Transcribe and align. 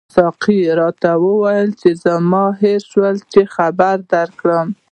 ساقي 0.15 0.59
راته 0.79 1.11
وویل 1.25 1.69
چې 1.81 1.89
زما 2.05 2.45
هېر 2.61 2.81
شول 2.91 3.15
چې 3.31 3.41
خبر 3.55 3.95
درکړم. 4.13 4.67